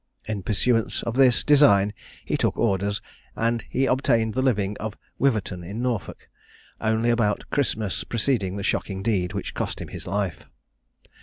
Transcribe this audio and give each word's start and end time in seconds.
In 0.25 0.41
pursuance 0.41 1.03
of 1.03 1.13
this 1.13 1.43
design 1.43 1.93
he 2.25 2.35
took 2.35 2.57
orders, 2.57 3.03
and 3.35 3.63
he 3.69 3.85
obtained 3.85 4.33
the 4.33 4.41
living 4.41 4.75
of 4.79 4.97
Wiverton, 5.19 5.63
in 5.63 5.79
Norfolk, 5.83 6.27
only 6.79 7.11
about 7.11 7.47
Christmas 7.51 8.03
preceding 8.03 8.55
the 8.55 8.63
shocking 8.63 9.03
deed 9.03 9.33
which 9.33 9.53
cost 9.53 9.79
him 9.79 9.89
his 9.89 10.07
life. 10.07 10.45